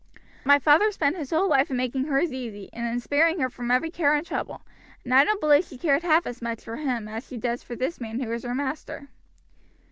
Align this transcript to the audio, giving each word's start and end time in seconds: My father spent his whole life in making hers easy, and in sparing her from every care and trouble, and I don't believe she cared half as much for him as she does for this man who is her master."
My 0.45 0.57
father 0.57 0.89
spent 0.91 1.15
his 1.15 1.29
whole 1.29 1.47
life 1.47 1.69
in 1.69 1.77
making 1.77 2.05
hers 2.05 2.33
easy, 2.33 2.71
and 2.73 2.87
in 2.91 2.99
sparing 2.99 3.37
her 3.39 3.51
from 3.51 3.69
every 3.69 3.91
care 3.91 4.15
and 4.15 4.25
trouble, 4.25 4.63
and 5.03 5.13
I 5.13 5.23
don't 5.23 5.39
believe 5.39 5.65
she 5.65 5.77
cared 5.77 6.01
half 6.01 6.25
as 6.25 6.41
much 6.41 6.63
for 6.63 6.77
him 6.77 7.07
as 7.07 7.27
she 7.27 7.37
does 7.37 7.61
for 7.61 7.75
this 7.75 8.01
man 8.01 8.19
who 8.19 8.31
is 8.31 8.41
her 8.43 8.55
master." 8.55 9.09